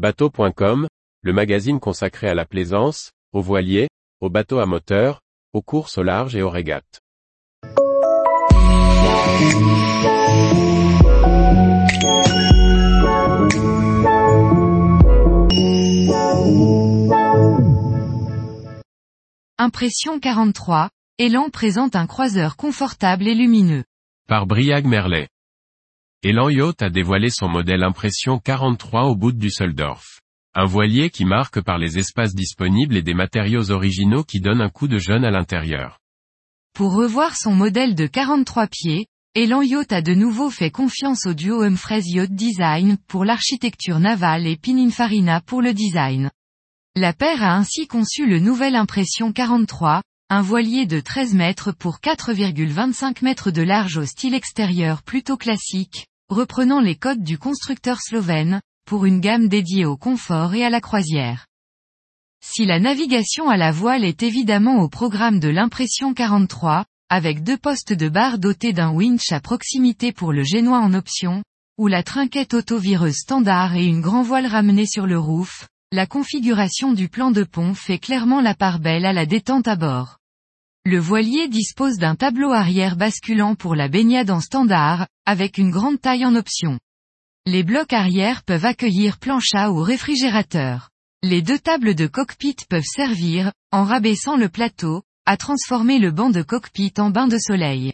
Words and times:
Bateau.com, 0.00 0.88
le 1.20 1.32
magazine 1.34 1.78
consacré 1.78 2.26
à 2.26 2.34
la 2.34 2.46
plaisance, 2.46 3.10
aux 3.34 3.42
voiliers, 3.42 3.90
aux 4.22 4.30
bateaux 4.30 4.58
à 4.58 4.64
moteur, 4.64 5.20
aux 5.52 5.60
courses 5.60 5.98
au 5.98 6.02
large 6.02 6.34
et 6.34 6.40
aux 6.40 6.48
régates. 6.48 7.02
Impression 19.58 20.18
43, 20.18 20.88
Elan 21.18 21.50
présente 21.50 21.94
un 21.94 22.06
croiseur 22.06 22.56
confortable 22.56 23.28
et 23.28 23.34
lumineux. 23.34 23.84
Par 24.26 24.46
Briag 24.46 24.86
Merlet. 24.86 25.28
Elan 26.22 26.50
Yacht 26.50 26.82
a 26.82 26.90
dévoilé 26.90 27.30
son 27.30 27.48
modèle 27.48 27.82
Impression 27.82 28.38
43 28.38 29.04
au 29.04 29.16
bout 29.16 29.32
du 29.32 29.50
Soldorf. 29.50 30.20
Un 30.54 30.66
voilier 30.66 31.08
qui 31.08 31.24
marque 31.24 31.62
par 31.62 31.78
les 31.78 31.96
espaces 31.96 32.34
disponibles 32.34 32.98
et 32.98 33.02
des 33.02 33.14
matériaux 33.14 33.70
originaux 33.70 34.22
qui 34.22 34.40
donnent 34.40 34.60
un 34.60 34.68
coup 34.68 34.86
de 34.86 34.98
jeune 34.98 35.24
à 35.24 35.30
l'intérieur. 35.30 35.98
Pour 36.74 36.92
revoir 36.92 37.36
son 37.36 37.54
modèle 37.54 37.94
de 37.94 38.06
43 38.06 38.66
pieds, 38.66 39.06
Elan 39.34 39.62
Yacht 39.62 39.94
a 39.94 40.02
de 40.02 40.12
nouveau 40.12 40.50
fait 40.50 40.70
confiance 40.70 41.24
au 41.24 41.32
duo 41.32 41.62
Humphreys 41.62 42.10
Yacht 42.10 42.32
Design 42.32 42.98
pour 43.08 43.24
l'architecture 43.24 43.98
navale 43.98 44.46
et 44.46 44.58
Pininfarina 44.58 45.40
pour 45.40 45.62
le 45.62 45.72
design. 45.72 46.30
La 46.96 47.14
paire 47.14 47.42
a 47.42 47.56
ainsi 47.56 47.86
conçu 47.86 48.26
le 48.26 48.40
nouvel 48.40 48.76
Impression 48.76 49.32
43, 49.32 50.02
un 50.28 50.42
voilier 50.42 50.84
de 50.84 51.00
13 51.00 51.32
mètres 51.32 51.72
pour 51.72 51.96
4,25 51.96 53.24
mètres 53.24 53.50
de 53.50 53.62
large 53.62 53.96
au 53.96 54.04
style 54.04 54.34
extérieur 54.34 55.02
plutôt 55.02 55.38
classique, 55.38 56.09
reprenant 56.30 56.80
les 56.80 56.94
codes 56.94 57.24
du 57.24 57.38
constructeur 57.38 58.00
slovène, 58.00 58.60
pour 58.86 59.04
une 59.04 59.20
gamme 59.20 59.48
dédiée 59.48 59.84
au 59.84 59.96
confort 59.96 60.54
et 60.54 60.64
à 60.64 60.70
la 60.70 60.80
croisière. 60.80 61.46
Si 62.40 62.64
la 62.64 62.78
navigation 62.78 63.50
à 63.50 63.56
la 63.56 63.72
voile 63.72 64.04
est 64.04 64.22
évidemment 64.22 64.80
au 64.80 64.88
programme 64.88 65.40
de 65.40 65.48
l'impression 65.48 66.14
43, 66.14 66.84
avec 67.08 67.42
deux 67.42 67.58
postes 67.58 67.92
de 67.92 68.08
barre 68.08 68.38
dotés 68.38 68.72
d'un 68.72 68.92
winch 68.92 69.32
à 69.32 69.40
proximité 69.40 70.12
pour 70.12 70.32
le 70.32 70.44
génois 70.44 70.78
en 70.78 70.94
option, 70.94 71.42
ou 71.76 71.88
la 71.88 72.04
trinquette 72.04 72.54
auto-vireuse 72.54 73.16
standard 73.16 73.74
et 73.74 73.84
une 73.84 74.00
grand 74.00 74.22
voile 74.22 74.46
ramenée 74.46 74.86
sur 74.86 75.06
le 75.06 75.18
roof, 75.18 75.66
la 75.92 76.06
configuration 76.06 76.92
du 76.92 77.08
plan 77.08 77.32
de 77.32 77.42
pont 77.42 77.74
fait 77.74 77.98
clairement 77.98 78.40
la 78.40 78.54
part 78.54 78.78
belle 78.78 79.04
à 79.04 79.12
la 79.12 79.26
détente 79.26 79.66
à 79.66 79.74
bord. 79.74 80.19
Le 80.86 80.98
voilier 80.98 81.48
dispose 81.48 81.98
d'un 81.98 82.14
tableau 82.14 82.52
arrière 82.52 82.96
basculant 82.96 83.54
pour 83.54 83.74
la 83.74 83.88
baignade 83.88 84.30
en 84.30 84.40
standard, 84.40 85.06
avec 85.26 85.58
une 85.58 85.70
grande 85.70 86.00
taille 86.00 86.24
en 86.24 86.34
option. 86.34 86.78
Les 87.44 87.62
blocs 87.62 87.92
arrière 87.92 88.42
peuvent 88.44 88.64
accueillir 88.64 89.18
plancha 89.18 89.70
ou 89.70 89.82
réfrigérateur. 89.82 90.88
Les 91.22 91.42
deux 91.42 91.58
tables 91.58 91.94
de 91.94 92.06
cockpit 92.06 92.56
peuvent 92.66 92.82
servir, 92.82 93.52
en 93.72 93.84
rabaissant 93.84 94.38
le 94.38 94.48
plateau, 94.48 95.02
à 95.26 95.36
transformer 95.36 95.98
le 95.98 96.12
banc 96.12 96.30
de 96.30 96.40
cockpit 96.40 96.94
en 96.96 97.10
bain 97.10 97.28
de 97.28 97.36
soleil. 97.36 97.92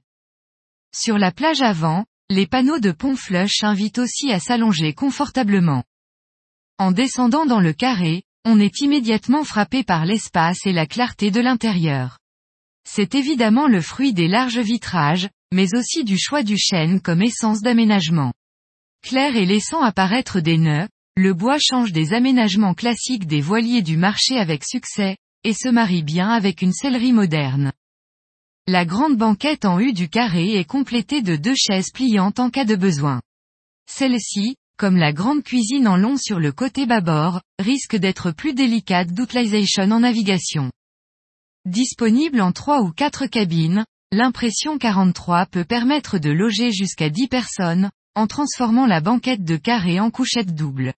Sur 0.95 1.19
la 1.19 1.33
plage 1.33 1.63
avant, 1.63 2.07
les 2.31 2.47
panneaux 2.47 2.79
de 2.79 2.93
pont 2.93 3.17
flush 3.17 3.65
invitent 3.65 3.99
aussi 3.99 4.31
à 4.31 4.39
s'allonger 4.39 4.95
confortablement. 4.95 5.83
En 6.79 6.93
descendant 6.93 7.47
dans 7.47 7.61
le 7.61 7.73
carré, 7.73 8.23
on 8.45 8.61
est 8.61 8.81
immédiatement 8.81 9.43
frappé 9.43 9.83
par 9.83 10.07
l'espace 10.07 10.67
et 10.67 10.73
la 10.73 10.87
clarté 10.87 11.33
de 11.33 11.41
l'intérieur. 11.41 12.19
C'est 12.89 13.17
évidemment 13.17 13.67
le 13.67 13.81
fruit 13.81 14.13
des 14.13 14.29
larges 14.29 14.61
vitrages, 14.61 15.29
mais 15.53 15.75
aussi 15.75 16.05
du 16.05 16.17
choix 16.17 16.45
du 16.45 16.57
chêne 16.57 17.01
comme 17.01 17.21
essence 17.21 17.61
d'aménagement. 17.61 18.33
Clair 19.03 19.37
et 19.37 19.45
laissant 19.45 19.83
apparaître 19.83 20.41
des 20.41 20.57
nœuds, 20.57 20.89
le 21.17 21.35
bois 21.35 21.59
change 21.59 21.93
des 21.93 22.15
aménagements 22.15 22.75
classiques 22.75 23.27
des 23.27 23.41
voiliers 23.41 23.83
du 23.83 23.97
marché 23.97 24.39
avec 24.39 24.65
succès, 24.65 25.17
et 25.43 25.53
se 25.53 25.69
marie 25.69 26.05
bien 26.05 26.29
avec 26.29 26.63
une 26.63 26.73
sellerie 26.73 27.13
moderne. 27.13 27.73
La 28.69 28.85
grande 28.85 29.17
banquette 29.17 29.65
en 29.65 29.81
U 29.81 29.93
du 29.93 30.09
carré 30.09 30.55
est 30.57 30.65
complétée 30.65 31.23
de 31.23 31.37
deux 31.37 31.55
chaises 31.57 31.91
pliantes 31.93 32.39
en 32.39 32.51
cas 32.51 32.65
de 32.65 32.77
besoin. 32.77 33.21
Celle-ci, 33.91 34.57
comme 34.79 34.97
la 34.97 35.13
grande 35.13 35.43
cuisine 35.43 35.89
en 35.89 35.97
long 35.97 36.17
sur 36.17 36.39
le 36.39 36.53
côté 36.53 36.87
bâbord, 36.87 37.41
risque 37.59 37.97
d'être 37.97 38.31
plus 38.31 38.55
délicate 38.55 39.13
d'utilisation 39.13 39.91
en 39.91 40.01
navigation. 40.01 40.71
Disponible 41.67 42.41
en 42.43 42.53
3 42.53 42.83
ou 42.83 42.93
4 42.93 43.27
cabines, 43.27 43.85
l'impression 44.13 44.79
43 44.79 45.47
peut 45.47 45.65
permettre 45.65 46.19
de 46.19 46.31
loger 46.31 46.71
jusqu'à 46.71 47.11
10 47.11 47.27
personnes, 47.27 47.91
en 48.15 48.29
transformant 48.29 48.87
la 48.87 49.01
banquette 49.01 49.43
de 49.43 49.57
carré 49.57 49.99
en 49.99 50.13
couchette 50.13 50.55
double. 50.55 50.95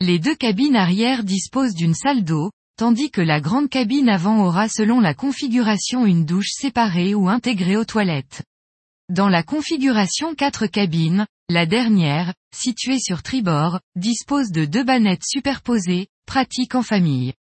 Les 0.00 0.18
deux 0.18 0.34
cabines 0.34 0.76
arrière 0.76 1.24
disposent 1.24 1.74
d'une 1.74 1.92
salle 1.92 2.24
d'eau, 2.24 2.50
tandis 2.78 3.10
que 3.10 3.20
la 3.20 3.42
grande 3.42 3.68
cabine 3.68 4.08
avant 4.08 4.46
aura 4.46 4.70
selon 4.70 4.98
la 5.00 5.12
configuration 5.12 6.06
une 6.06 6.24
douche 6.24 6.52
séparée 6.52 7.14
ou 7.14 7.28
intégrée 7.28 7.76
aux 7.76 7.84
toilettes. 7.84 8.42
Dans 9.10 9.28
la 9.28 9.42
configuration 9.42 10.34
4 10.34 10.68
cabines, 10.68 11.26
la 11.50 11.66
dernière, 11.66 12.32
située 12.54 12.98
sur 12.98 13.22
tribord, 13.22 13.80
dispose 13.94 14.52
de 14.52 14.64
deux 14.64 14.84
bannettes 14.84 15.26
superposées, 15.26 16.06
pratiques 16.24 16.74
en 16.74 16.82
famille. 16.82 17.34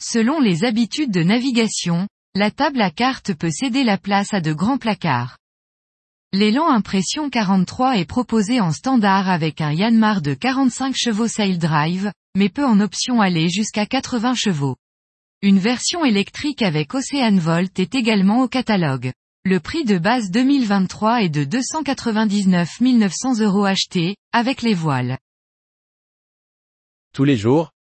Selon 0.00 0.38
les 0.40 0.64
habitudes 0.64 1.10
de 1.10 1.24
navigation, 1.24 2.06
la 2.36 2.52
table 2.52 2.80
à 2.80 2.90
cartes 2.92 3.34
peut 3.34 3.50
céder 3.50 3.82
la 3.82 3.98
place 3.98 4.32
à 4.32 4.40
de 4.40 4.52
grands 4.52 4.78
placards. 4.78 5.38
L'élan 6.32 6.68
Impression 6.68 7.30
43 7.30 7.96
est 7.96 8.04
proposé 8.04 8.60
en 8.60 8.70
standard 8.70 9.28
avec 9.28 9.60
un 9.60 9.72
Yanmar 9.72 10.22
de 10.22 10.34
45 10.34 10.94
chevaux 10.96 11.26
Sail 11.26 11.58
Drive, 11.58 12.12
mais 12.36 12.48
peut 12.48 12.64
en 12.64 12.78
option 12.80 13.20
aller 13.20 13.48
jusqu'à 13.48 13.86
80 13.86 14.34
chevaux. 14.34 14.76
Une 15.42 15.58
version 15.58 16.04
électrique 16.04 16.62
avec 16.62 16.94
Ocean 16.94 17.36
Volt 17.38 17.78
est 17.80 17.94
également 17.94 18.42
au 18.42 18.48
catalogue. 18.48 19.12
Le 19.44 19.58
prix 19.58 19.84
de 19.84 19.98
base 19.98 20.30
2023 20.30 21.22
est 21.22 21.28
de 21.28 21.44
299 21.44 22.80
900 22.80 23.40
euros 23.40 23.64
achetés, 23.64 24.14
avec 24.32 24.62
les 24.62 24.74
voiles. 24.74 25.18
Tous 27.14 27.24
les 27.24 27.36
jours, 27.36 27.70